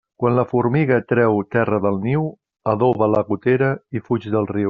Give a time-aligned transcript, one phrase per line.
[0.21, 2.25] Quan la formiga treu terra del niu,
[2.73, 4.59] adoba la gotera i fuig del riu.